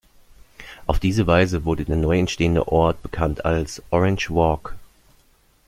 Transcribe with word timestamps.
Auf 0.87 0.97
diese 0.99 1.27
Weise 1.27 1.63
wurde 1.63 1.85
der 1.85 1.95
neu 1.95 2.17
entstehende 2.17 2.67
Ort 2.67 3.03
bekannt 3.03 3.45
als 3.45 3.83
"Orange 3.91 4.31
Walk". 4.31 4.75